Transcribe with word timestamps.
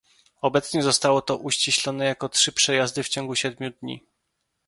Obecnie 0.41 0.83
zostało 0.83 1.21
to 1.21 1.37
uściślone 1.37 2.05
jako 2.05 2.29
trzy 2.29 2.51
przejazdy 2.51 3.03
w 3.03 3.09
ciągu 3.09 3.35
siedmiu 3.35 3.69
dni 3.69 4.03